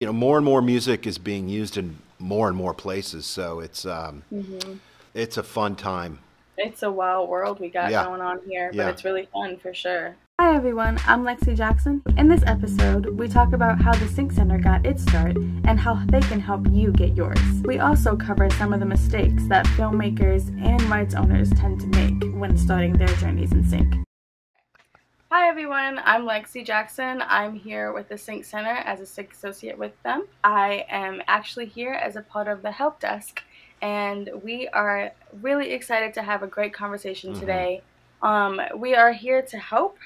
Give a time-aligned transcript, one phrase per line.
[0.00, 3.26] you know, more and more music is being used in more and more places.
[3.26, 4.74] So it's um, hmm
[5.14, 6.20] it's a fun time.
[6.56, 8.04] It's a wild world we got Yeah.
[8.04, 10.14] going on here, but it's really fun for sure.
[10.38, 12.02] Hi everyone, I'm Lexi Jackson.
[12.16, 15.94] In this episode, we talk about how the Sync Center got its start and how
[16.06, 17.40] they can help you get yours.
[17.64, 22.32] We also cover some of the mistakes that filmmakers and rights owners tend to make
[22.34, 23.96] when starting their journeys in sync.
[25.30, 27.22] Hi everyone, I'm Lexi Jackson.
[27.26, 30.26] I'm here with the Sync Center as a Sync associate with them.
[30.42, 33.42] I am actually here as a part of the help desk,
[33.82, 37.40] and we are really excited to have a great conversation Mhm.
[37.40, 37.82] today.
[38.22, 39.98] Um, we are here to help,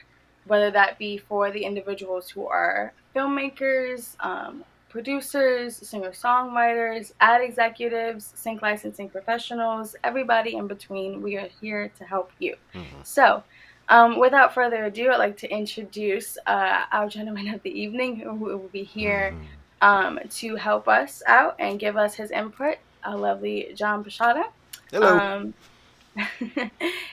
[0.45, 8.33] whether that be for the individuals who are filmmakers, um, producers, singer songwriters, ad executives,
[8.35, 11.23] sync licensing professionals, everybody in between.
[11.23, 12.57] We are here to help you.
[12.75, 13.07] Mhm.
[13.07, 13.45] So,
[13.93, 18.33] um, without further ado, I'd like to introduce uh, our gentleman of the evening who
[18.35, 19.87] will be here Mhm.
[19.87, 22.77] um, to help us out and give us his input.
[23.05, 24.45] Our lovely John Pashada.
[24.91, 25.19] Hello.
[25.19, 25.55] Um,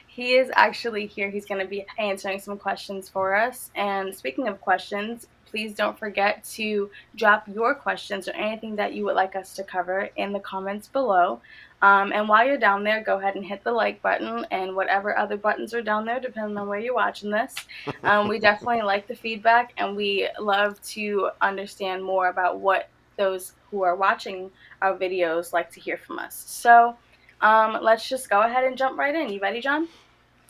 [0.07, 1.29] he is actually here.
[1.29, 3.71] He's going to be answering some questions for us.
[3.75, 9.03] And speaking of questions, please don't forget to drop your questions or anything that you
[9.05, 11.41] would like us to cover in the comments below.
[11.81, 15.17] Um, and while you're down there, go ahead and hit the like button and whatever
[15.17, 17.55] other buttons are down there, depending on where you're watching this.
[18.03, 23.53] Um, we definitely like the feedback and we love to understand more about what those
[23.71, 24.49] who are watching
[24.81, 26.35] our videos like to hear from us.
[26.47, 26.97] So
[27.41, 29.29] um, let's just go ahead and jump right in.
[29.29, 29.87] You ready, John?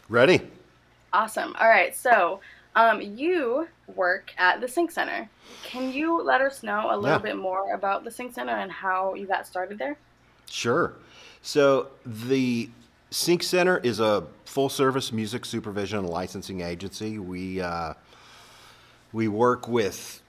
[0.08, 0.42] Ready?
[1.14, 1.56] Awesome.
[1.60, 1.96] All right.
[1.96, 2.40] So
[2.76, 5.30] um, you work at the Sync Center.
[5.64, 7.24] Can you let us know a little Yeah.
[7.24, 9.98] bit more about the Sync Center and how you got started there?
[10.50, 10.94] Sure.
[11.42, 12.70] So the
[13.12, 17.18] Sync Center is a full-service music supervision and licensing agency.
[17.20, 17.94] We uh,
[19.12, 20.22] we work with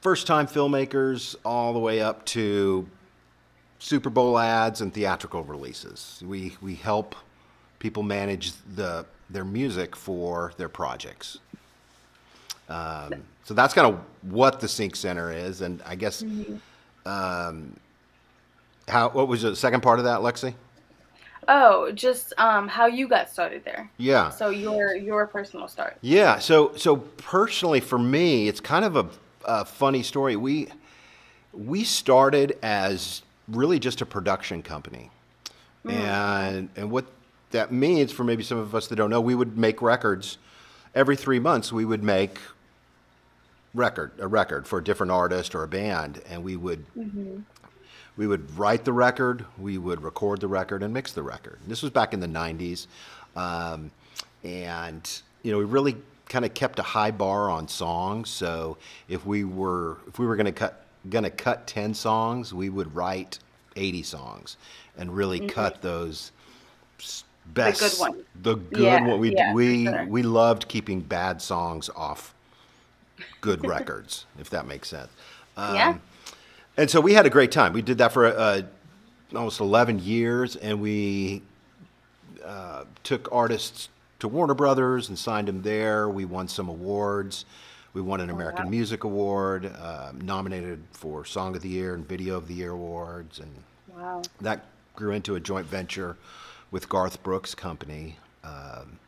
[0.00, 2.88] first-time filmmakers all the way up to
[3.78, 6.22] Super Bowl ads and theatrical releases.
[6.24, 7.14] We we help
[7.78, 11.38] people manage the their music for their projects.
[12.68, 13.14] Um,
[13.44, 16.22] so that's kind of what the Sync Center is, and I guess
[17.06, 17.74] um,
[18.88, 20.54] how what was the second part of that, Lexi?
[21.46, 23.90] Oh, just um, how you got started there.
[23.96, 24.30] Yeah.
[24.30, 25.96] So your your personal start.
[26.02, 26.38] Yeah.
[26.38, 29.08] So so personally for me, it's kind of a,
[29.44, 30.36] a funny story.
[30.36, 30.68] We
[31.52, 35.10] we started as really just a production company,
[35.88, 37.06] and and what
[37.50, 40.36] that means for maybe some of us that don't know, we would make records
[40.94, 41.72] every three months.
[41.72, 42.38] We would make
[43.74, 46.84] record a record for a different artist or a band, and we would
[48.18, 51.58] we would write the record, we would record the record, and mix the record.
[51.66, 52.86] This was back in the '90s,
[53.36, 53.90] um,
[54.44, 55.96] and you know we really
[56.28, 58.28] kind of kept a high bar on songs.
[58.28, 58.76] So
[59.08, 62.68] if we were if we were going to cut going to cut ten songs, we
[62.68, 63.38] would write
[63.76, 64.56] eighty songs,
[64.98, 66.32] and really cut those
[67.46, 68.24] best ones.
[68.42, 69.20] The good Yeah, one.
[69.20, 70.06] We yeah, we sure.
[70.06, 72.34] we loved keeping bad songs off
[73.40, 75.10] good records, if that makes sense.
[75.56, 75.94] Um, Yeah.
[76.78, 77.72] And so we had a great time.
[77.72, 78.62] We did that for uh,
[79.34, 81.42] almost 11 years, and we
[82.44, 83.88] uh, took artists
[84.20, 86.08] to Warner Brothers and signed them there.
[86.08, 87.44] We won some awards.
[87.92, 88.70] We won an American wow.
[88.70, 93.40] Music Award, uh, nominated for Song of the Year and Video of the Year awards,
[93.40, 93.50] and
[93.96, 94.22] Wow.
[94.40, 96.16] that grew into a joint venture
[96.70, 98.16] with Garth Brooks Company.
[98.44, 98.98] Um,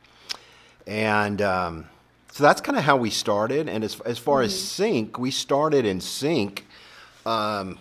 [0.87, 1.87] and um,
[2.33, 3.69] so that's kind of how we started.
[3.69, 6.67] And as, as far as Sync, we started in Sync.
[7.27, 7.79] Um,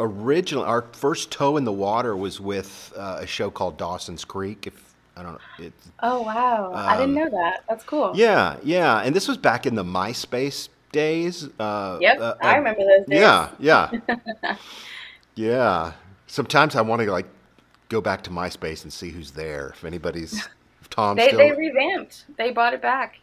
[0.00, 4.66] originally, our first toe in the water was with uh, a show called Dawson's Creek.
[4.66, 6.72] If I don't know, it, Oh wow.
[6.74, 7.64] I didn't Um, know that.
[7.68, 8.12] That's cool.
[8.14, 8.98] yeah, yeah.
[9.00, 11.48] And this was back in the MySpace days.
[11.58, 12.20] Uh, Yep.
[12.20, 13.20] uh, I remember those days.
[13.20, 13.90] yeah, yeah,
[15.34, 15.92] yeah.
[16.26, 17.26] Sometimes I want to like
[17.88, 19.68] go back to MySpace and see who's there.
[19.74, 20.34] If anybody's,
[20.80, 21.38] if Tom's They still.
[21.38, 22.24] they revamped.
[22.36, 23.18] They bought it back.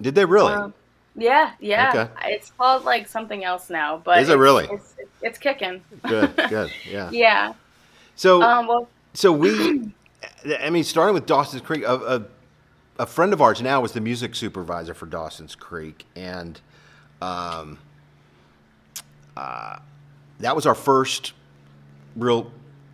[0.00, 0.52] Did they really?
[0.52, 0.74] Um,
[1.16, 1.90] yeah, yeah.
[1.90, 2.34] Okay.
[2.34, 4.64] It's called like something else now, but Is it really?
[4.70, 5.82] It's, it's, it's kicking.
[6.06, 6.70] good, good.
[6.88, 7.10] Yeah.
[7.10, 7.54] Yeah.
[8.16, 8.66] So, Um.
[8.66, 8.88] Well.
[9.14, 9.92] so we,
[10.60, 14.00] I mean, starting with Dawson's Creek, a, a, a friend of ours now was the
[14.00, 16.60] music supervisor for Dawson's Creek, and
[17.20, 17.78] um,
[19.36, 19.78] uh,
[20.40, 21.32] that was our first
[22.16, 22.50] real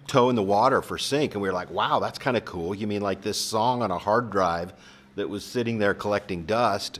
[0.06, 2.74] toe in the water for sync and we were like wow that's kind of cool
[2.74, 4.72] you mean like this song on a hard drive
[5.14, 6.98] that was sitting there collecting dust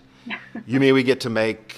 [0.66, 1.76] you mean we get to make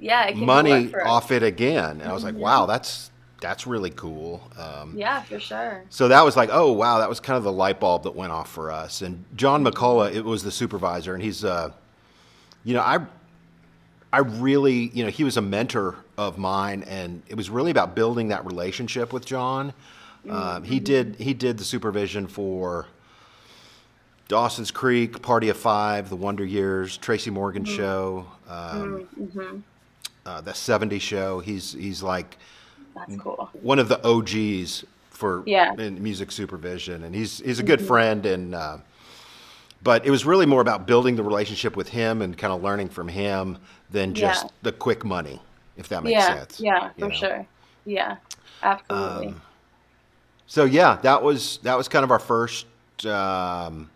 [0.00, 0.30] Yeah.
[0.34, 1.08] Money work for us.
[1.08, 3.10] off it again and i was like wow that's
[3.40, 5.84] that's really cool um, Yeah, for sure.
[5.90, 8.32] so that was like, oh wow, that was kind of the light bulb that went
[8.32, 9.00] off for us.
[9.00, 11.70] And John McCullough, it was the supervisor, and he's, uh,
[12.64, 12.98] you know, I
[14.12, 17.94] I really, you know, he was a mentor of mine, and it was really about
[17.94, 19.72] building that relationship with John.
[20.28, 22.86] Um, he did he did the supervision for
[24.28, 29.08] Dawson's Creek, Party of Five, The Wonder Years, Tracy Morgan Show, um,
[30.26, 31.40] uh, the '70s Show.
[31.40, 32.36] He's he's like
[32.94, 33.48] That's cool.
[33.62, 35.72] one of the OGs for Yeah.
[35.74, 38.26] in music supervision, and he's he's a good friend.
[38.26, 38.78] And uh,
[39.82, 42.90] but it was really more about building the relationship with him and kind of learning
[42.90, 43.56] from him
[43.90, 44.50] than just Yeah.
[44.62, 45.40] the quick money,
[45.78, 46.60] if that makes Yeah, sense.
[46.60, 47.10] yeah, for know?
[47.14, 47.46] sure.
[47.86, 48.16] Yeah,
[48.62, 49.28] absolutely.
[49.28, 49.42] Um,
[50.46, 52.66] So yeah, that was that was kind of our first
[53.06, 53.88] um,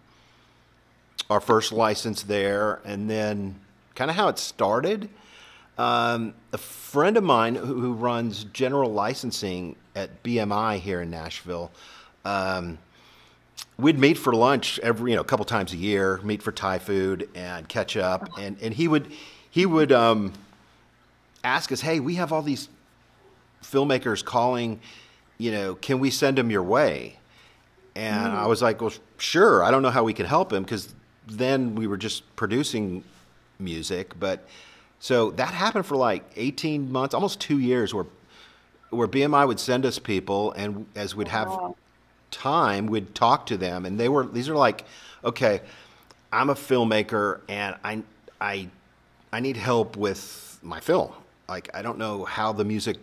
[1.33, 3.59] our first license there, and then
[3.95, 5.09] kind of how it started.
[5.79, 11.71] Um, a friend of mine who, who runs general licensing at BMI here in Nashville.
[12.25, 12.79] Um,
[13.79, 16.79] we'd meet for lunch every you know a couple times a year, meet for Thai
[16.79, 19.11] food and catch up, and and he would
[19.51, 20.33] he would um,
[21.45, 22.69] ask us, hey, we have all these
[23.63, 24.81] filmmakers calling,
[25.39, 27.19] you know, can we send them your way?
[27.95, 29.63] And I was like, well, sure.
[29.63, 30.95] I don't know how we could help him because
[31.27, 33.05] then we were just producing
[33.59, 34.19] music.
[34.19, 34.47] But
[34.99, 38.07] so that happened for like 18 months, almost two years, where
[38.91, 41.77] where BMI would send us people, and as we'd have oh, Wow.
[42.31, 44.85] time, we'd talk to them, and they were these are like,
[45.25, 45.63] okay,
[46.33, 48.03] I'm a filmmaker, and I
[48.41, 48.69] I
[49.33, 51.13] I need help with my film.
[51.49, 52.99] Like I don't know how the music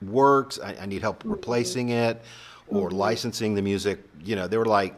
[0.00, 0.58] works.
[0.62, 1.32] I, I need help mm-hmm.
[1.32, 2.22] replacing it
[2.68, 2.98] or mm-hmm.
[2.98, 3.98] licensing the music.
[4.24, 4.94] You know, they were like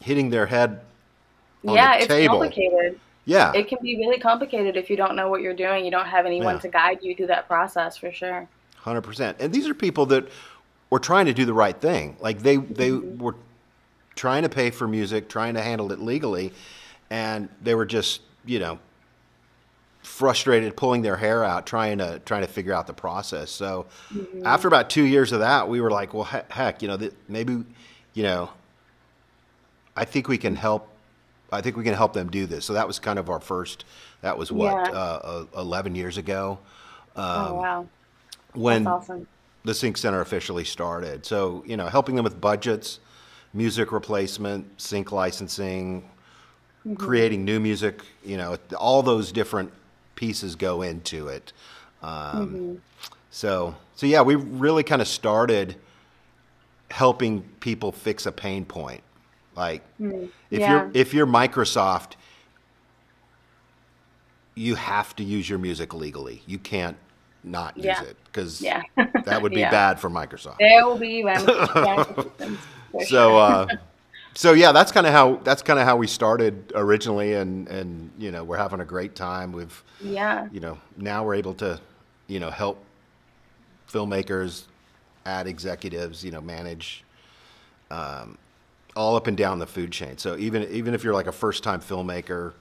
[0.00, 0.80] hitting their head
[1.66, 2.38] on yeah, it's table.
[2.38, 3.00] complicated.
[3.26, 5.86] Yeah, It can be really complicated if you don't know what you're doing.
[5.86, 6.60] You don't have anyone Yeah.
[6.60, 8.48] to guide you through that process for sure.
[8.76, 9.38] hundred percent.
[9.40, 10.28] And these are people that
[10.90, 12.16] were trying to do the right thing.
[12.20, 13.22] Like they they mm-hmm.
[13.22, 13.36] were
[14.14, 16.52] trying to pay for music, trying to handle it legally,
[17.08, 18.78] and they were just you know
[20.02, 23.50] frustrated, pulling their hair out, trying to trying to figure out the process.
[23.50, 24.46] So mm-hmm.
[24.46, 27.14] after about two years of that, we were like, well, he- heck, you know, th-
[27.26, 27.64] maybe
[28.12, 28.50] you know,
[29.96, 30.88] I think we can help.
[31.52, 32.64] I think we can help them do this.
[32.64, 33.84] So that was kind of our first.
[34.22, 34.90] That was what Yeah.
[34.90, 36.58] uh, uh, eleven years ago
[37.16, 37.86] oh wow,
[38.54, 39.26] when that's awesome.
[39.64, 41.24] the Sync Center officially started.
[41.24, 42.98] So, you know, helping them with budgets,
[43.52, 46.08] music replacement, sync licensing,
[46.96, 49.72] creating new music, you know, all those different
[50.16, 51.52] pieces go into it.
[52.02, 52.80] Um,
[53.30, 55.76] So, so yeah, we really kind of started
[56.90, 59.02] helping people fix a pain point.
[59.56, 60.70] Like, if Yeah.
[60.70, 62.12] you're if you're Microsoft,
[64.54, 66.42] you have to use your music legally.
[66.46, 66.96] You can't
[67.42, 68.02] not use Yeah.
[68.02, 68.82] it because Yeah.
[69.24, 70.58] that would be bad for Microsoft.
[70.58, 71.22] There will be
[73.06, 73.66] So, uh,
[74.34, 78.10] so yeah, that's kind of how that's kind of how we started originally, and and
[78.18, 79.52] you know we're having a great time.
[79.52, 81.80] We've yeah, you know now we're able to
[82.28, 82.78] you know help
[83.90, 84.64] filmmakers,
[85.26, 87.04] ad executives, you know manage
[87.90, 88.38] um,
[88.96, 90.18] all up and down the food chain.
[90.18, 92.54] So even even if you're like a first time filmmaker,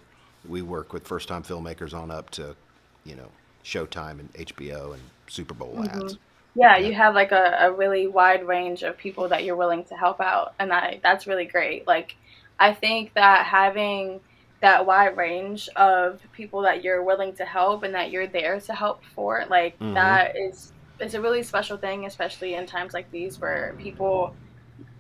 [0.43, 2.55] we work with first time filmmakers on up to
[3.03, 3.31] you know
[3.63, 6.17] Showtime and HBO and Super Bowl ads.
[6.55, 9.95] yeah, you have like a, a really wide range of people that you're willing to
[9.95, 11.87] help out, and I that's really great.
[11.87, 12.15] Like,
[12.59, 14.21] I think that having
[14.61, 18.73] that wide range of people that you're willing to help and that you're there to
[18.73, 19.93] help for, like Mhm.
[19.95, 24.35] that is is a really special thing, especially in times like these where people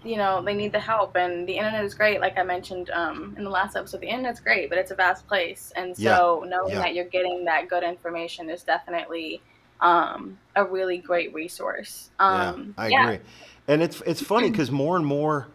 [0.03, 3.33] you know they need the help and the internet is great like i mentioned um,
[3.37, 6.73] in the last episode the internet's great but it's a vast place and so knowing
[6.73, 6.79] yeah.
[6.79, 9.41] that you're getting that good information is definitely
[9.81, 13.03] um, a really great resource um, yeah, I yeah.
[13.03, 13.19] agree.
[13.67, 15.47] And it's it's funny because more and more,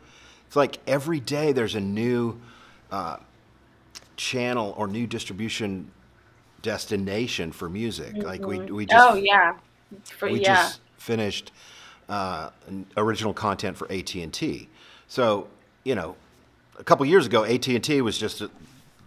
[0.47, 2.41] it's like every day there's a new
[2.91, 3.19] uh,
[4.17, 5.91] channel or new distribution
[6.63, 8.17] destination for music.
[8.17, 9.57] Like we we just oh yeah
[10.05, 11.53] For, we yeah just finished
[12.09, 12.51] uh,
[12.97, 14.69] original content for AT and T.
[15.09, 15.49] So
[15.85, 16.17] you know,
[16.79, 18.43] a couple years ago, AT and T was just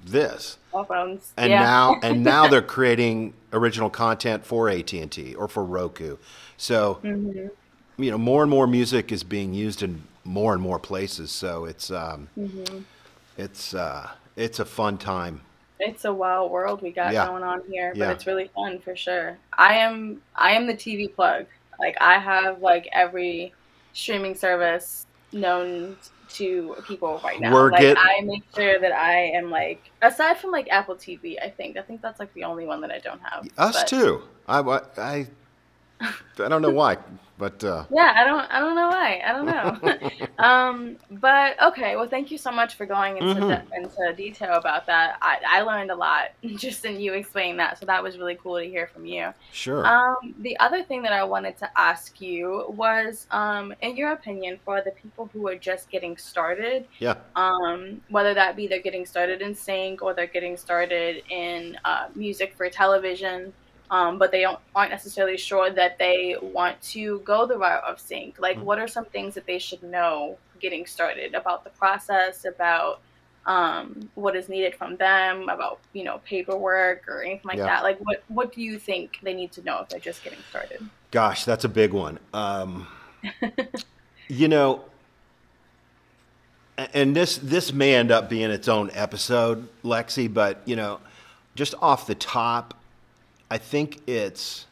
[0.04, 1.60] this, cell phones and yeah.
[1.60, 6.18] now and now they're creating original content for AT and T or for Roku.
[6.58, 7.48] So Mm-hmm.
[7.98, 11.32] you know, more and more music is being used in more and more places.
[11.32, 12.84] So it's um, Mm-hmm.
[13.38, 15.42] it's uh, it's a fun time.
[15.80, 17.26] it's a wild world we got Yeah.
[17.28, 18.12] going on here, but Yeah.
[18.12, 19.40] it's really fun for sure.
[19.58, 21.48] I am I am the TV plug.
[21.82, 23.54] Like I have like every
[23.94, 25.98] streaming service known
[26.30, 27.54] to people right now.
[27.54, 31.42] We're like get- I make sure that I am like aside from like Apple TV,
[31.44, 33.48] I think I think that's like the only one that I don't have.
[33.58, 34.22] Us But- too.
[34.48, 34.60] I,
[34.98, 35.28] I
[36.40, 36.98] I don't know why,
[37.38, 39.22] but uh, Yeah, I don't I don't know why.
[39.26, 40.20] I don't know.
[40.44, 43.70] um, but okay, well thank you so much for going into Mhm.
[43.70, 45.18] de- into detail about that.
[45.22, 48.58] I, I learned a lot just in you explaining that, so that was really cool
[48.60, 49.34] to hear from you.
[49.52, 49.86] sure.
[49.86, 54.60] Um, the other thing that I wanted to ask you was, um, in your opinion,
[54.66, 57.16] for the people who are just getting started, yeah.
[57.36, 62.08] um, whether that be they're getting started in sync or they're getting started in uh,
[62.16, 63.54] music for television,
[63.92, 68.00] um, but they don't, aren't necessarily sure that they want to go the route of
[68.00, 68.40] sync.
[68.40, 68.64] Like, Mhm.
[68.64, 73.02] what are some things that they should know getting started about the process, about
[73.48, 77.66] um, what is needed from them, about you know paperwork or anything like Yeah.
[77.66, 77.84] that?
[77.84, 80.88] Like, what what do you think they need to know if they're just getting started?
[81.10, 82.20] Gosh, that's a big one.
[82.34, 82.88] Um,
[84.28, 84.86] you know,
[86.78, 90.32] and this this may end up being its own episode, Lexi.
[90.32, 91.00] But you know,
[91.56, 92.76] just off the top,
[93.52, 94.66] I think it's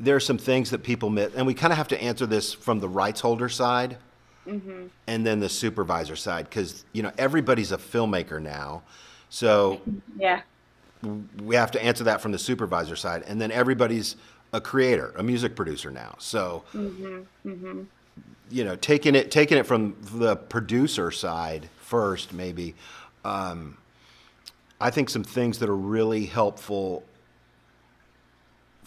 [0.00, 2.52] there are some things that people miss, and we kind of have to answer this
[2.52, 3.96] from the rights holder side
[4.44, 8.82] hmm and then the supervisor side because you know everybody's a filmmaker now,
[9.30, 9.80] so
[10.16, 10.40] Yeah.
[11.44, 14.16] we have to answer that from the supervisor side, and then everybody's
[14.52, 16.16] a creator, a music producer now.
[16.18, 17.82] So hmm hmm
[18.50, 22.74] you know, taking it taking it from the producer side first, maybe.
[23.24, 23.76] Um,
[24.80, 27.04] I think some things that are really helpful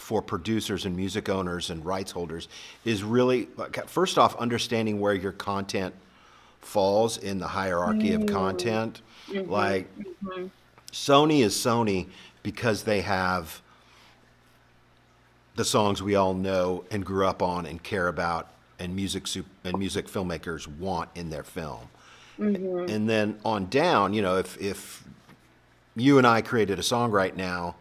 [0.02, 2.48] for producers and music owners and rights holders
[2.84, 3.46] is really
[3.86, 5.94] first off understanding where your content
[6.60, 8.34] falls in the hierarchy of mm-hmm.
[8.34, 9.00] content.
[9.28, 9.48] Mm-hmm.
[9.48, 10.46] Like mm-hmm.
[10.90, 12.08] Sony is Sony
[12.42, 13.62] because they have
[15.54, 18.48] the songs we all know and grew up on and care about
[18.80, 19.28] and music
[19.62, 21.88] and music filmmakers want in their film.
[22.38, 25.04] And then on down, you know, if if
[25.94, 27.76] you and I created a song right now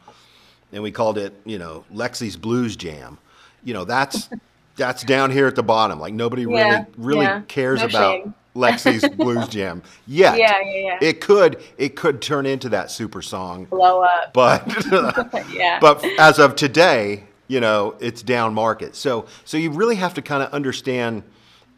[0.72, 3.18] and we called it, you know, Lexi's Blues Jam,
[3.64, 4.30] you know, that's
[4.76, 6.00] that's down here at the bottom.
[6.00, 7.42] Like nobody really really yeah.
[7.48, 8.34] cares No about shame.
[8.56, 10.38] Lexi's Blues Jam yet.
[10.38, 10.98] Yeah, yeah, yeah.
[11.02, 14.34] It could it could turn into that super song, Blow up.
[14.34, 14.66] but
[15.54, 15.80] yeah.
[15.80, 18.96] but as of today, you know, it's down market.
[18.96, 21.24] So so you really have to kind of understand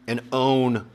[0.06, 0.86] and own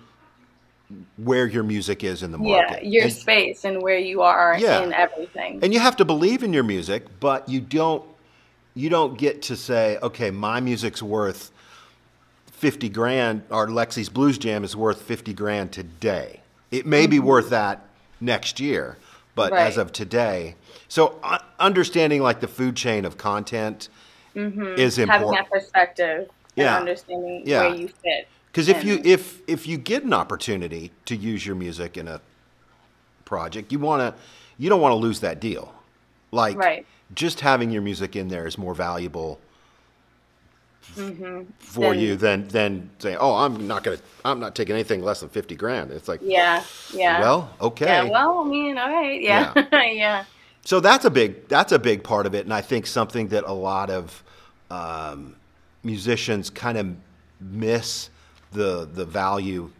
[1.17, 2.85] where your music is in the yeah, market.
[2.85, 4.81] your and, space and where you are Yeah.
[4.83, 5.59] in everything.
[5.61, 8.03] and you have to believe in your music, but you don't
[8.75, 11.51] you don't get to say, okay, my music's worth
[12.51, 16.41] 50 grand or Lexi's Blues Jam is worth 50 grand today.
[16.71, 17.83] It may be worth that
[18.21, 18.97] next year,
[19.35, 20.55] but as of today.
[20.87, 23.89] So uh, understanding like the food chain of content
[24.35, 25.09] is important.
[25.09, 26.77] Having that perspective Yeah.
[26.77, 27.67] and understanding Yeah.
[27.67, 28.27] where you fit.
[28.51, 32.19] Because if you if if you get an opportunity to use your music in a
[33.25, 34.21] project, you want to
[34.57, 35.73] you don't want to lose that deal.
[36.31, 36.85] Like Right.
[37.13, 39.39] just having your music in there is more valuable
[40.81, 41.81] for Mm-hmm.
[41.81, 45.29] Then- you than than saying, "Oh, I'm not gonna I'm not taking anything less than
[45.29, 46.63] fifty grand." It's like, Yeah,
[46.93, 47.19] yeah.
[47.19, 47.85] well, okay.
[47.85, 50.23] yeah, well, I mean, all right, yeah, yeah.
[50.65, 53.43] So that's a big that's a big part of it, and I think something that
[53.45, 54.23] a lot of
[54.71, 55.35] um,
[55.83, 56.87] musicians kind of
[57.39, 58.09] miss
[58.51, 59.71] the the value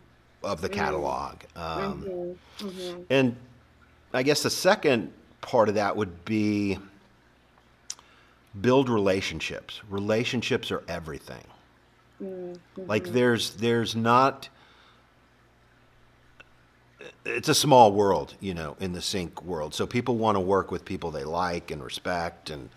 [0.44, 1.40] of the catalog.
[1.56, 1.60] Mm-hmm.
[1.60, 2.10] Mm-hmm.
[2.10, 3.02] Um, mm-hmm.
[3.10, 3.36] And
[4.14, 5.12] I guess the second
[5.42, 6.80] part of that would be
[8.62, 9.82] build relationships.
[9.90, 11.44] Relationships are everything.
[12.76, 14.50] Like there's there's not
[17.26, 19.74] it's a small world, you know, in the sync world.
[19.74, 22.70] So people want to work with people they like and respect, and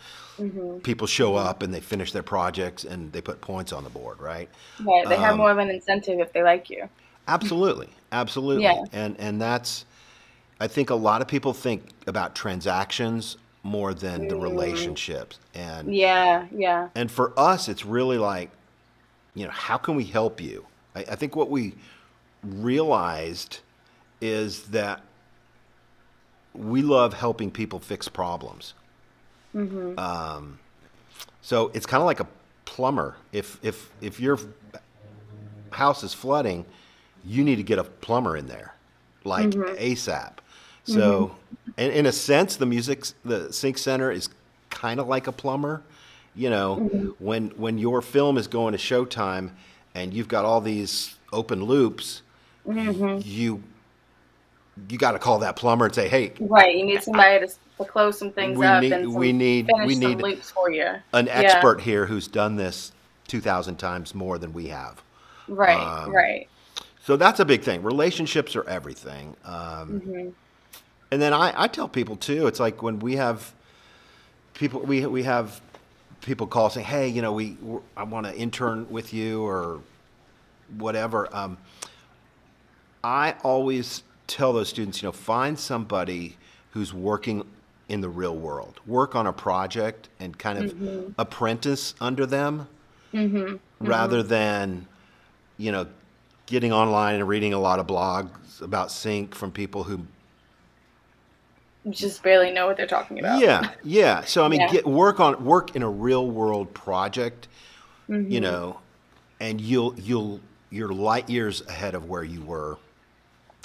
[0.83, 4.21] people show up and they finish their projects and they put points on the board,
[4.21, 4.49] right?
[4.79, 6.89] Right, they have Um, more of an incentive if they like you.
[7.29, 8.85] Absolutely, absolutely, Yeah.
[8.93, 9.85] and and that's,
[10.61, 16.47] I think a lot of people think about transactions more than the relationships, and Yeah,
[16.51, 18.51] yeah, and for us, it's really like,
[19.35, 20.67] you know, how can we help you?
[20.95, 21.75] I, I think what we
[22.43, 23.61] realized
[24.21, 25.03] is that
[26.55, 28.75] we love helping people fix problems.
[29.55, 29.99] Mm-hmm.
[29.99, 30.59] Um,
[31.41, 32.27] so it's kind of like a
[32.65, 33.17] plumber.
[33.33, 34.39] If if if your
[35.71, 36.65] house is flooding,
[37.25, 38.75] you need to get a plumber in there,
[39.25, 39.75] like mm-hmm.
[39.75, 40.33] ASAP.
[40.85, 41.33] So,
[41.67, 41.81] mm-hmm.
[41.81, 44.29] in, in a sense, the music, the Sync Center is
[44.71, 45.83] kind of like a plumber.
[46.35, 46.77] You know,
[47.19, 49.51] when when your film is going to Showtime
[49.95, 52.23] and you've got all these open loops,
[52.67, 53.63] you
[54.89, 56.75] you got to call that plumber and say, "Hey, right.
[56.75, 59.71] You need somebody to, to close some things We up need- and some, we need-
[59.85, 60.87] we some need loops for you.
[61.13, 61.33] an Yeah.
[61.33, 62.93] expert here who's done this
[63.27, 65.03] two thousand times more than we have."
[65.49, 66.49] Right, um, right.
[67.05, 67.83] So that's a big thing.
[67.83, 69.37] Relationships are everything.
[69.45, 69.55] Um,
[70.01, 70.29] Mm-hmm.
[71.11, 72.47] And then I, I tell people too.
[72.47, 73.53] It's like when we have
[74.55, 75.61] people, we we have
[76.23, 77.59] people call saying, "Hey, you know, we
[77.97, 79.81] I want to intern with you or
[80.79, 81.59] whatever." Um,
[83.05, 86.37] I always tell those students, you know, find somebody
[86.71, 87.45] who's working
[87.93, 91.13] in the real world, work on a project, and kind of mm-hmm.
[91.19, 92.67] apprentice under them,
[93.13, 93.37] mm-hmm.
[93.37, 93.87] Mm-hmm.
[93.87, 94.89] rather than,
[95.59, 95.87] you know,
[96.47, 100.07] getting online and reading a lot of blogs about sync from people who
[101.91, 103.41] Just barely know what they're talking about.
[103.41, 104.23] yeah, yeah.
[104.25, 104.71] So I mean, Yeah.
[104.71, 107.49] get work on work in a real world project,
[108.09, 108.33] Mm-hmm.
[108.33, 108.81] you know,
[109.39, 112.79] and you'll you'll you're light years ahead of where you were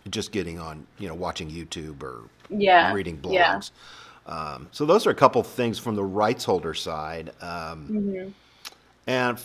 [0.10, 2.94] just getting on, you know, watching YouTube or Yeah.
[2.94, 3.62] reading Yeah.
[4.28, 8.30] Um, so those are a couple things from the rights holder side, um, Mm-hmm.
[9.08, 9.40] and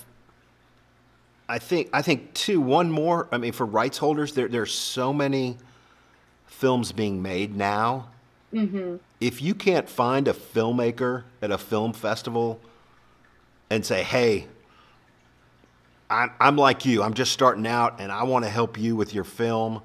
[1.48, 3.28] I think I think too one more.
[3.30, 5.56] I mean, for rights holders, there there's so many
[6.46, 8.08] films being made now
[9.20, 12.60] if you can't find a filmmaker at a film festival
[13.70, 14.46] and say, hey,
[16.10, 19.14] I'm, I'm like you, I'm just starting out and I want to help you with
[19.14, 19.80] your film.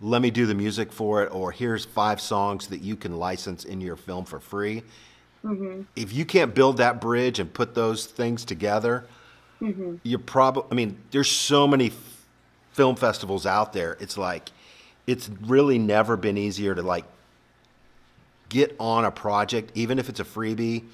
[0.00, 3.64] Let me do the music for it, or here's five songs that you can license
[3.64, 4.82] in your film for free.
[5.44, 5.82] Mm-hmm.
[5.96, 9.06] If you can't build that bridge and put those things together,
[9.60, 9.96] mm-hmm.
[10.04, 12.26] you're probably, I mean, there's so many f-
[12.72, 13.96] film festivals out there.
[14.00, 14.50] It's like,
[15.06, 17.04] it's really never been easier to like
[18.48, 20.84] get on a project, even if it's a freebie,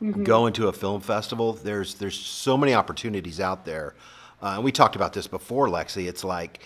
[0.00, 0.22] mm-hmm.
[0.22, 1.54] go into a film festival.
[1.54, 3.94] There's there's so many opportunities out there.
[4.42, 6.08] Uh, and we talked about this before, Lexi.
[6.08, 6.60] It's like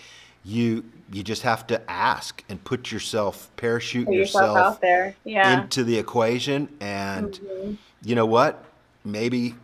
[0.47, 5.15] you you just have to ask and put yourself parachute Put yourself out there.
[5.23, 5.61] Yeah.
[5.61, 7.73] into the equation, and mm-hmm.
[8.03, 8.63] you know what?
[9.03, 9.55] Maybe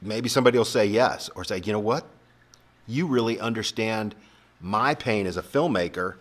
[0.00, 2.06] maybe somebody will say yes, or say, you know what?
[2.86, 4.14] You really understand
[4.60, 6.16] my pain as a filmmaker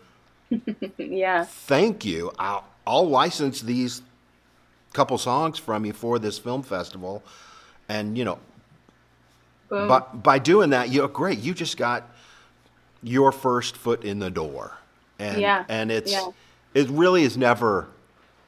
[0.97, 1.43] yeah.
[1.45, 2.31] thank you.
[2.39, 4.01] I'll, I'll license these
[4.93, 7.23] couple songs from you for this film festival.
[7.87, 8.39] And, you know,
[9.69, 9.87] Boom.
[9.87, 11.39] by, by doing that, you're great.
[11.39, 12.09] You just got
[13.03, 14.77] your first foot in the door.
[15.17, 16.29] And, Yeah, and it's, yeah.
[16.73, 17.87] it really has never,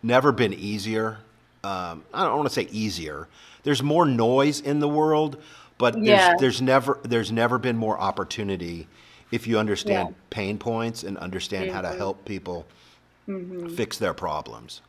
[0.03, 1.17] never been easier.
[1.63, 3.27] Um, I don't want to say easier.
[3.63, 5.41] There's more noise in the world,
[5.77, 6.33] but there's, Yeah.
[6.39, 8.87] there's never, there's never been more opportunity
[9.31, 10.03] if you understand Yeah.
[10.05, 10.29] Mm-hmm.
[10.29, 12.65] pain points and understand how to help people
[13.75, 14.81] fix their problems.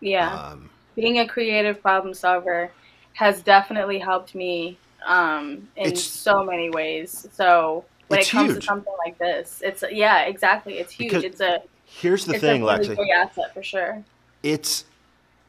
[0.00, 0.32] Yeah.
[0.34, 2.70] Um, Being a creative problem solver
[3.14, 7.26] has definitely helped me um, in so many ways.
[7.32, 8.60] So when It's it comes huge.
[8.60, 10.74] to something like this, it's yeah, exactly.
[10.78, 11.10] It's huge.
[11.10, 12.96] Because it's a Here's the thing, a really Lexi.
[12.96, 14.02] big asset for sure.
[14.42, 14.84] It's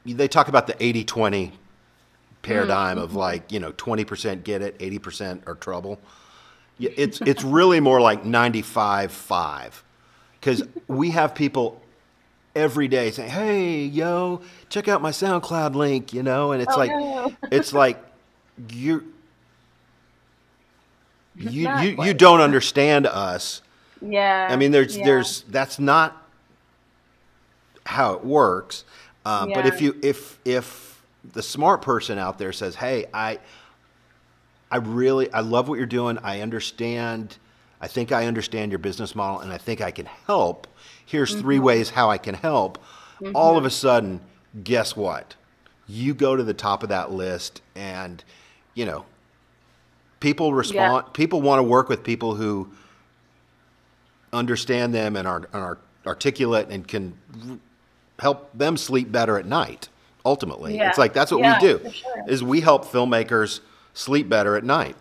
[0.06, 1.52] they talk about the 80-20
[2.42, 3.04] paradigm Mm-hmm.
[3.06, 6.00] of like, you know, 20% get it, 80% are trouble.
[6.78, 9.84] Yeah, It's it's really more like 95-5.
[10.42, 11.82] Cuz we have people
[12.56, 16.78] every day saying, "Hey, yo, check out my SoundCloud link," you know, and it's Oh,
[16.80, 17.34] like no.
[17.52, 18.04] it's like
[18.72, 19.13] you
[21.36, 23.62] you Not you, you don't understand us.
[24.02, 24.48] Yeah.
[24.50, 25.06] I mean, there's yeah.
[25.06, 26.22] there's that's not
[27.86, 28.84] how it works.
[29.26, 31.02] Um, But if you if if
[31.34, 33.40] the smart person out there says, "Hey, I
[34.72, 36.18] I really I love what you're doing.
[36.20, 37.38] I understand.
[37.82, 40.68] I think I understand your business model, and I think I can help.
[41.06, 41.66] Here's three Mm-hmm.
[41.66, 42.78] ways how I can help."
[43.34, 44.20] All of a sudden,
[44.66, 45.36] guess what?
[45.88, 48.22] You go to the top of that list, and
[48.74, 49.06] you know
[50.24, 51.12] people respond.
[51.14, 52.70] People want to work with people who
[54.32, 57.14] understand them and are, and are articulate and can
[58.20, 59.90] help them sleep better at night.
[60.26, 60.88] Ultimately, Yeah.
[60.88, 61.92] it's like that's what Yeah, we do.
[61.92, 62.24] sure.
[62.28, 63.60] Is we help filmmakers
[63.94, 64.96] sleep better at night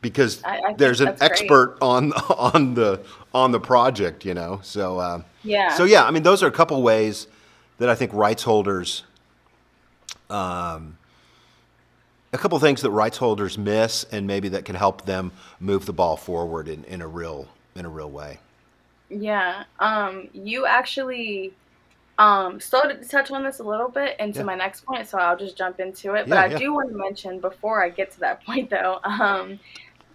[0.00, 1.30] because I- I there's an that's great.
[1.30, 2.12] expert on
[2.52, 3.00] on the
[3.32, 4.24] on the project.
[4.24, 5.72] You know, so uh, Yeah.
[5.76, 7.28] So yeah, I mean, those are a couple ways
[7.78, 9.04] that I think rights holders.
[10.28, 10.98] Um,
[12.36, 15.92] a couple things that rights holders miss, and maybe that can help them move the
[15.92, 18.38] ball forward in, in a real in a real way.
[19.08, 19.64] Yeah.
[19.78, 21.52] Um, you actually
[22.18, 24.44] um started to touch on this a little bit into Yeah.
[24.44, 26.28] my next point, so I'll just jump into it.
[26.28, 26.58] But Yeah, I yeah.
[26.58, 29.58] do want to mention before I get to that point though, um,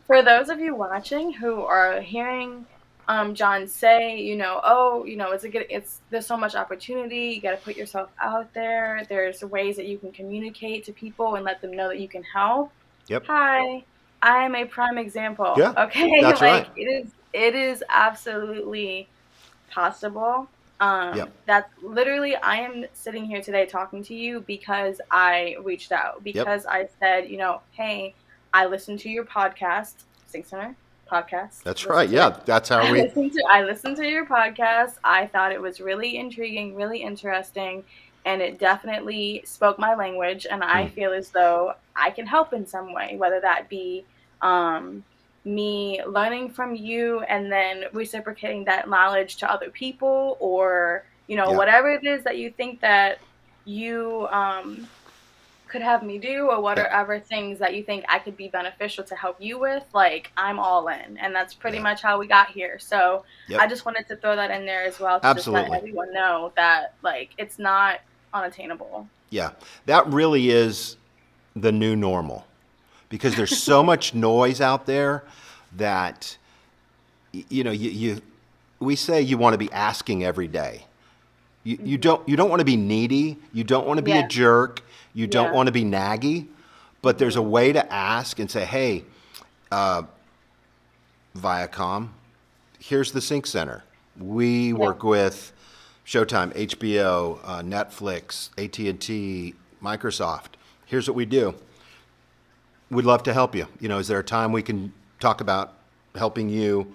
[0.06, 2.66] for those of you watching who are hearing
[3.12, 6.56] um, John say, you know, oh, you know, it's a good, it's there's so much
[6.56, 7.34] opportunity.
[7.36, 9.06] You got to put yourself out there.
[9.10, 12.24] There's ways that you can communicate to people and let them know that you can
[12.24, 12.72] help.
[13.08, 13.26] Yep.
[13.28, 13.84] Hi,
[14.22, 15.56] I am a prime example.
[15.58, 16.22] Yeah, Okay.
[16.22, 16.70] that's like right.
[16.78, 19.10] it is, it is absolutely
[19.70, 20.48] possible.
[20.80, 21.32] Um, Yep.
[21.48, 26.66] That literally, I am sitting here today talking to you because I reached out because
[26.66, 28.16] I said, you know, hey,
[28.54, 29.96] I listened to your podcast,
[30.28, 30.76] Sync Center
[31.12, 31.64] podcast.
[31.64, 32.10] That's right.
[32.10, 32.46] Yeah, it.
[32.46, 33.02] that's how I we.
[33.02, 34.96] listened to I listened to your podcast.
[35.04, 37.84] I thought it was really intriguing, really interesting,
[38.26, 40.48] and it definitely spoke my language.
[40.50, 40.94] And I mm.
[40.94, 44.06] feel as though I can help in some way, whether that be
[44.42, 45.04] um,
[45.44, 51.52] me learning from you and then reciprocating that knowledge to other people, or you know,
[51.52, 51.58] yeah.
[51.58, 53.20] whatever it is that you think that
[53.66, 54.88] you um,
[55.72, 57.22] could have me do or whatever yeah.
[57.22, 60.88] things that you think I could be beneficial to help you with, like I'm all
[60.90, 61.18] in.
[61.18, 61.84] And that's pretty yeah.
[61.84, 62.78] much how we got here.
[62.78, 63.62] So yep.
[63.62, 65.62] I just wanted to throw that in there as well to Absolutely.
[65.62, 68.02] just let everyone know that like it's not
[68.34, 69.08] unattainable.
[69.30, 69.52] Yeah.
[69.86, 70.98] That really is
[71.56, 72.46] the new normal.
[73.10, 75.24] Because there's so much noise out there
[75.78, 76.38] that
[77.32, 78.22] you know, you, you
[78.80, 80.86] we say you want to be asking every day.
[81.64, 82.02] You, you mm-hmm.
[82.02, 83.38] don't you don't want to be needy.
[83.54, 84.26] You don't want to be yeah.
[84.26, 84.84] a jerk.
[85.14, 85.54] You don't yeah.
[85.54, 86.48] want to be naggy.
[87.02, 89.06] But there's a way to ask and say, "Hey,
[89.72, 90.04] uh,
[91.38, 92.10] Viacom,
[92.80, 93.84] here's the Sync Center.
[94.20, 94.74] We yeah.
[94.74, 95.54] work with
[96.06, 100.56] Showtime, HBO, uh, Netflix, AT and T, Microsoft.
[100.86, 101.56] Here's what we do.
[102.90, 103.68] We'd love to help you.
[103.80, 105.74] You know, is there a time we can talk about
[106.16, 106.92] helping you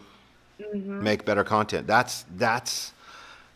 [0.60, 1.02] mm-hmm.
[1.02, 1.86] make better content?
[1.86, 2.92] That's that's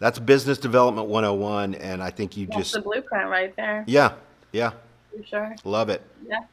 [0.01, 3.85] that's business development 101 and i think you that's just the blueprint right there.
[3.87, 4.15] Yeah
[4.53, 4.73] yeah.
[5.17, 5.57] For sure.
[5.65, 6.03] Love it.
[6.27, 6.45] Yeah.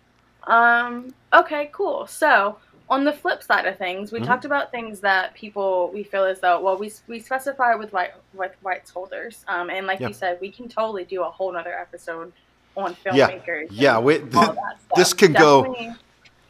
[0.43, 2.07] Um okay cool.
[2.07, 2.57] So
[2.89, 4.27] on the flip side of things we mm-hmm.
[4.27, 8.11] talked about things that people we feel as though well we, we specify with white
[8.33, 10.07] with rights holders um and like yeah.
[10.07, 12.31] you said we can totally do a whole nother episode
[12.77, 14.19] on filmmakers yeah yeah we,
[14.95, 15.87] this can Definitely.
[15.87, 15.95] go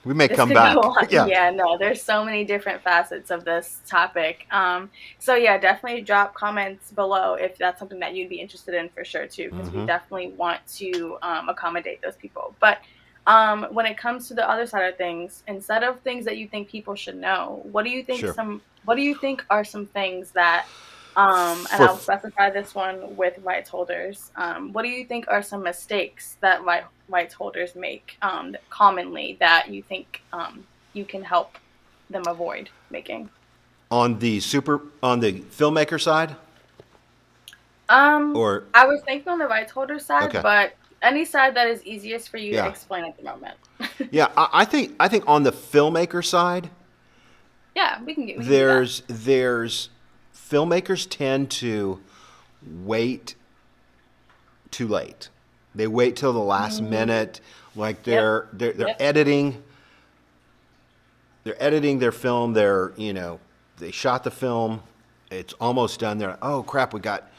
[0.08, 0.78] we may come back.
[1.10, 1.26] Yeah.
[1.26, 4.48] yeah, no, there's so many different facets of this topic.
[4.52, 4.90] Um,
[5.20, 9.06] so yeah, definitely drop comments below if that's something that you'd be interested in for
[9.06, 9.82] sure too, because mm-hmm.
[9.82, 12.56] we definitely want to um, accommodate those people.
[12.60, 12.80] But
[13.28, 16.48] um, when it comes to the other side of things, instead of things that you
[16.48, 18.34] think people should know, what do you think sure.
[18.34, 18.62] some?
[18.86, 20.66] What do you think are some things that
[21.18, 24.32] um, and I'll specify this one with rights holders.
[24.36, 29.36] Um, what do you think are some mistakes that right, rights holders make um, commonly
[29.40, 31.58] that you think um, you can help
[32.12, 33.32] them avoid making?
[33.90, 36.36] On the super, on the filmmaker side.
[37.90, 40.42] Um, or I was thinking on the rights holder side, okay.
[40.44, 42.66] but any side that is easiest for you yeah.
[42.66, 43.58] to explain at the moment.
[44.12, 46.70] yeah, I, I, think I think on the filmmaker side.
[47.76, 48.38] Yeah, we can get.
[48.40, 49.90] We there's there's
[50.50, 52.00] filmmakers tend to
[52.84, 53.36] wait
[54.72, 55.30] too late.
[55.76, 56.90] They wait till the last mm-hmm.
[56.90, 57.42] minute,
[57.76, 58.50] like they're yep.
[58.54, 58.98] they're, they're yep.
[59.02, 59.64] editing.
[61.44, 62.54] They're editing their film.
[62.54, 63.40] They're you know
[63.78, 64.82] they shot the film.
[65.30, 66.18] It's almost done.
[66.18, 67.32] They're oh crap, we got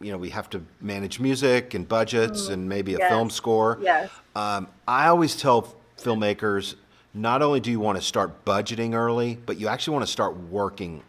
[0.00, 2.54] you know we have to manage music and budgets mm.
[2.54, 3.10] and maybe a yes.
[3.10, 3.78] film score.
[3.80, 4.10] Yes.
[4.34, 6.74] Um, I always tell filmmakers
[7.14, 10.36] not only do you want to start budgeting early, but you actually want to start
[10.36, 11.02] working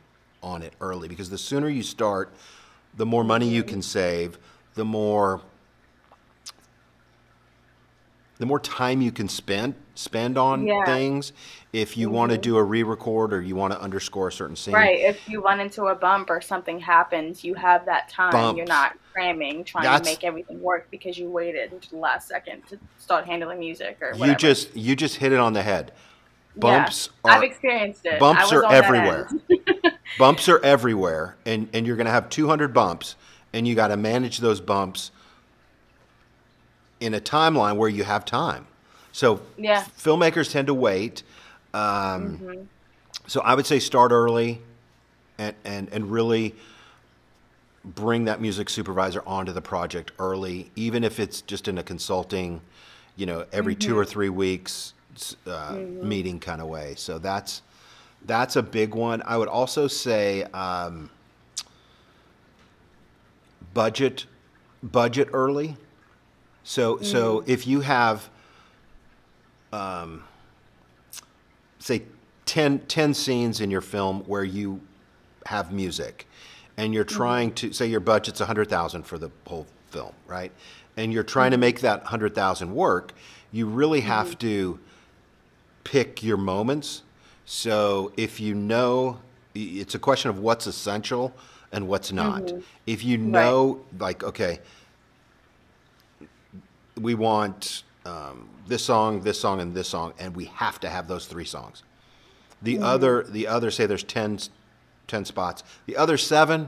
[0.47, 2.33] on it early because the sooner you start,
[2.95, 4.39] the more money you can save,
[4.73, 5.41] the more
[8.39, 10.85] the more time you can spend spend on yeah.
[10.85, 11.33] things
[11.73, 12.15] if you mm-hmm.
[12.15, 15.27] want to do a re-record or you want to underscore a certain scene right if
[15.27, 18.57] you run into a bump or something happens you have that time Bumps.
[18.57, 22.27] you're not cramming trying That's, to make everything work because you waited until the last
[22.27, 24.27] second to start handling music or whatever.
[24.27, 25.91] you just you just hit it on the head
[26.59, 28.19] bumps yeah, are, I've experienced it.
[28.19, 29.29] Bumps are everywhere.
[30.19, 33.15] bumps are everywhere, and, and you're going to have 200 bumps,
[33.53, 35.11] and you got to manage those bumps
[36.99, 38.67] in a timeline where you have time.
[39.11, 39.79] So yeah.
[39.79, 41.23] f- filmmakers tend to wait.
[41.73, 41.81] Um,
[42.39, 42.61] mm-hmm.
[43.27, 44.61] So I would say start early,
[45.37, 46.55] and, and and really
[47.83, 52.61] bring that music supervisor onto the project early, even if it's just in a consulting,
[53.15, 53.89] you know, every mm-hmm.
[53.89, 54.93] two or three weeks
[55.45, 56.07] uh, mm-hmm.
[56.07, 56.95] meeting kind of way.
[56.95, 57.61] So that's
[58.25, 59.21] that's a big one.
[59.25, 61.09] I would also say um,
[63.73, 64.25] budget
[64.81, 65.77] budget early.
[66.63, 67.05] So mm-hmm.
[67.05, 68.29] so if you have
[69.71, 70.23] um,
[71.79, 72.03] say
[72.45, 74.81] 10, 10 scenes in your film where you
[75.45, 76.27] have music
[76.77, 77.17] and you're mm-hmm.
[77.17, 80.51] trying to say your budget's 100,000 for the whole film, right?
[80.95, 81.61] And you're trying to mm-hmm.
[81.61, 83.13] make that 100,000 work,
[83.51, 84.39] you really have mm-hmm.
[84.39, 84.79] to
[85.87, 87.03] pick your moments.
[87.45, 89.19] So if you know,
[89.55, 91.33] it's a question of what's essential
[91.71, 92.43] and what's not.
[92.43, 92.59] Mm-hmm.
[92.85, 94.01] If you know, right.
[94.01, 94.59] like, okay,
[96.99, 101.07] we want um, this song, this song, and this song, and we have to have
[101.07, 101.83] those three songs.
[102.61, 102.83] The mm-hmm.
[102.83, 104.39] other, the other, say there's 10,
[105.07, 105.63] 10 spots.
[105.85, 106.67] The other seven,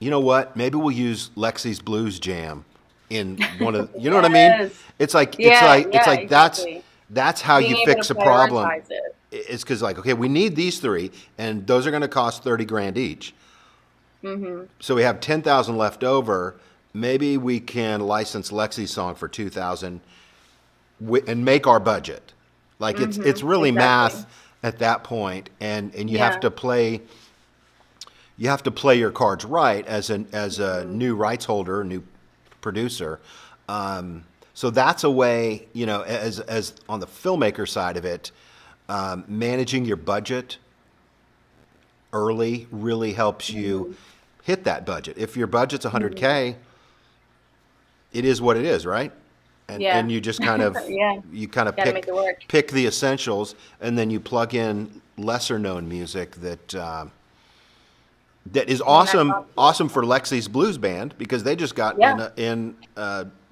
[0.00, 0.56] you know what?
[0.56, 2.64] Maybe we'll use Lexi's Blues Jam
[3.08, 3.90] in one of.
[3.96, 4.22] You know yes.
[4.22, 4.70] what I mean?
[4.96, 6.74] It's like yeah, it's like yeah, it's like exactly.
[6.74, 8.68] that's that's how Being you fix a problem.
[8.90, 9.16] It.
[9.30, 12.64] It's because like, okay, we need these three, and those are going to cost thirty
[12.64, 13.34] grand each.
[14.22, 14.64] Mm-hmm.
[14.80, 16.56] So we have ten thousand left over.
[16.92, 20.00] maybe we can license Lexi's song for 2000
[21.26, 22.32] and make our budget.
[22.78, 24.20] Like it's it's really exactly.
[24.20, 24.26] math
[24.62, 26.30] at that point and and you Yeah.
[26.30, 27.02] have to play
[28.36, 32.02] you have to play your cards right as an as a new rights holder, new
[32.60, 33.20] producer.
[33.68, 38.30] Um, so that's a way, you know, as as on the filmmaker side of it,
[38.88, 40.58] um, managing your budget
[42.12, 43.96] early really helps you
[44.42, 45.18] hit that budget.
[45.18, 46.54] If your budget's 100k,
[48.12, 49.10] it is what it is, right?
[49.68, 49.98] And, Yeah.
[49.98, 51.20] and you just kind of Yeah.
[51.32, 52.44] you kind of pick make it work.
[52.48, 57.10] pick the essentials, and then you plug in lesser known music that um,
[58.52, 59.88] that is awesome awesome.
[59.88, 62.28] for Lexi's Blues Band because they just got Yeah.
[62.36, 62.76] in in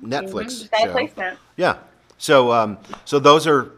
[0.03, 0.93] Netflix got a show.
[0.93, 1.39] placement.
[1.57, 1.77] Yeah.
[2.19, 3.71] So um, so those are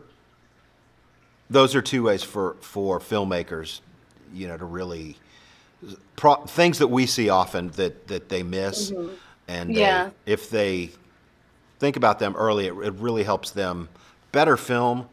[1.50, 3.80] those are two ways for for filmmakers,
[4.32, 5.16] you know, to really
[6.16, 9.78] pro- things that we see often that that they miss, and they- Mm-hmm.
[9.78, 10.10] Yeah.
[10.26, 10.90] if they
[11.78, 13.88] think about them early, it, it really helps them
[14.32, 15.08] better film,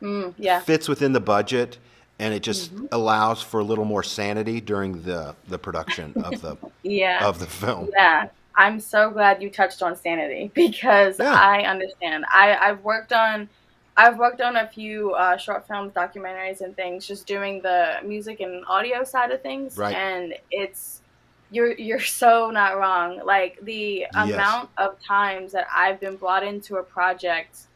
[0.00, 0.60] Mm, yeah.
[0.60, 1.78] fits within the budget,
[2.18, 2.86] and it just Mm-hmm.
[2.92, 7.28] allows for a little more sanity during the the production of the Yeah.
[7.28, 7.90] of the film.
[7.96, 11.34] Yeah, I'm so glad you touched on sanity because Yeah.
[11.34, 12.24] I understand.
[12.28, 13.50] I I've worked on
[13.96, 18.40] I've worked on a few uh, short films, documentaries, and things, just doing the music
[18.40, 19.96] and audio side of things, Right.
[19.96, 21.02] and it's
[21.50, 23.20] you're you're so not wrong.
[23.24, 24.34] Like the Yes.
[24.34, 27.68] amount of times that I've been brought into a project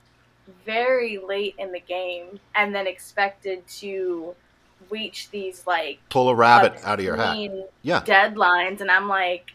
[0.65, 4.35] very late in the game and then expected to
[4.91, 7.37] reach these like Pull a rabbit out of your hat.
[7.83, 8.03] Yeah.
[8.03, 9.53] deadlines and i'm like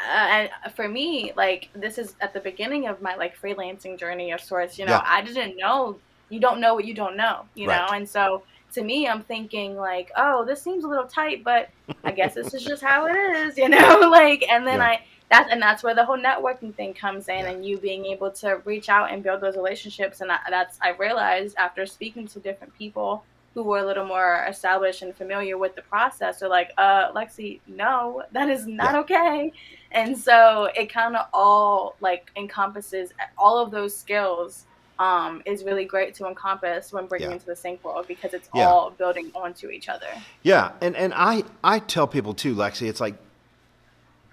[0.00, 4.32] uh, and for me like this is at the beginning of my like freelancing journey
[4.32, 5.02] of sorts you know Yeah.
[5.06, 5.98] i didn't know
[6.30, 7.76] you don't know what you don't know you Right.
[7.88, 8.42] know and so
[8.74, 11.70] to me i'm thinking like oh this seems a little tight but
[12.04, 14.86] i guess this is just how it is you know like and then Yeah.
[14.86, 15.00] i
[15.30, 17.50] that and that's where the whole networking thing comes in Yeah.
[17.50, 20.90] and you being able to reach out and build those relationships and I, that's i
[20.90, 25.74] realized after speaking to different people who were a little more established and familiar with
[25.74, 29.00] the process they're like uh lexi no that is not Yeah.
[29.00, 29.52] okay
[29.92, 34.66] and so it kind of all like encompasses all of those skills
[35.00, 37.34] um, is really great to encompass when bringing Yeah.
[37.36, 38.68] into the sync world because it's Yeah.
[38.68, 40.08] all building onto each other
[40.42, 43.14] Yeah, and and I I tell people too, Lexi, it's like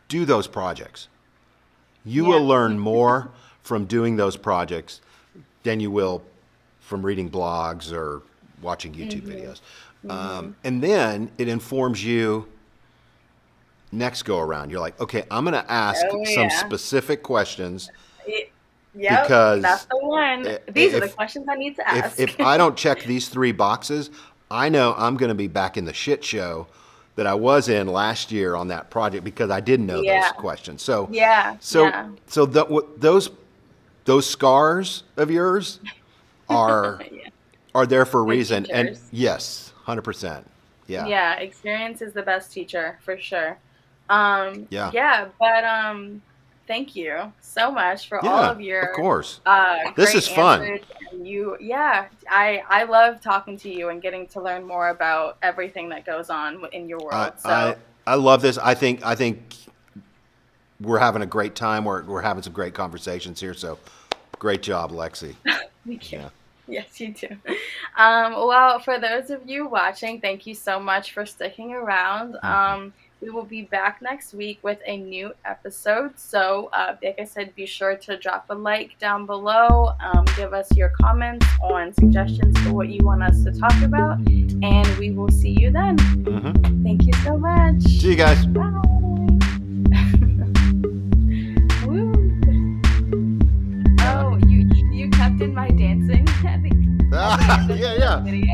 [0.08, 1.08] do those projects.
[2.06, 2.30] You Yeah.
[2.30, 3.30] will learn more
[3.64, 5.02] from doing those projects
[5.64, 6.22] than you will
[6.80, 8.22] from reading blogs or
[8.62, 9.32] watching YouTube Mm-hmm.
[9.32, 9.62] videos.
[10.10, 12.48] Um, and then it informs you
[13.92, 14.70] next go around.
[14.70, 17.90] You're like, okay, I'm going to ask Oh, some specific questions.
[18.26, 18.52] It,
[18.96, 22.32] yep, Because that's the one i- these are the questions i need to ask If,
[22.40, 24.10] if I don't check these three boxes,
[24.50, 26.68] I know I'm going to be back in the shit show
[27.18, 30.22] that I was in last year on that project because I didn't know Yeah.
[30.22, 30.82] those questions.
[30.82, 32.10] So yeah so yeah.
[32.28, 33.30] so the, what, those
[34.06, 35.80] those scars of yours
[36.50, 37.28] are Yeah.
[37.76, 38.66] are there for a reason.
[38.72, 40.50] And yes, hundred percent.
[40.88, 41.06] Yeah.
[41.08, 43.58] yeah experience is the best teacher for sure
[44.10, 44.90] um Yeah.
[44.94, 46.22] yeah but um
[46.68, 49.40] thank you so much for all of your of course.
[49.46, 50.80] uh This is fun.
[51.18, 55.90] you yeah i i love talking to you and getting to learn more about everything
[55.90, 57.76] that goes on in your world I, so I
[58.08, 58.58] I love this.
[58.58, 59.54] I think I think
[60.80, 61.84] we're having a great time.
[61.84, 63.54] We're we're having some great conversations here.
[63.54, 63.78] So
[64.40, 65.36] great job, Lexi.
[65.86, 66.30] thank you Yeah.
[66.70, 67.28] Yes, you do.
[67.98, 72.34] Um, well, for those of you watching, thank you so much for sticking around.
[72.34, 72.46] Mm-hmm.
[72.46, 76.20] Um, we will be back next week with a new episode.
[76.20, 79.94] So, uh, like I said, be sure to drop a like down below.
[80.04, 84.20] Um, give us your comments on suggestions for what you want us to talk about.
[84.28, 85.98] And we will see you then.
[85.98, 87.82] hmm Thank you so much.
[87.84, 88.46] See you guys.
[88.46, 88.62] Bye.
[91.86, 92.12] Woo.
[94.02, 96.28] Oh, you you kept in my dancing.
[96.46, 96.78] at the-
[97.10, 98.20] at the end of yeah, yeah.
[98.22, 98.54] Video.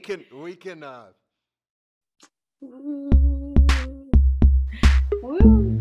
[0.00, 1.06] Can we can uh
[5.22, 5.80] Woo.